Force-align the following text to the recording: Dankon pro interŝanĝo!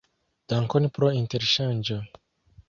Dankon 0.53 0.89
pro 0.95 1.11
interŝanĝo! 1.19 2.01